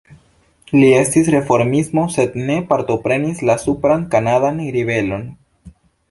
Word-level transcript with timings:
Li 0.75 0.87
estis 0.99 1.27
reformisto 1.33 2.05
sed 2.15 2.39
ne 2.47 2.55
partoprenis 2.71 3.43
la 3.49 3.57
supran 3.65 4.05
kanadan 4.15 4.63
ribelon. 4.77 5.29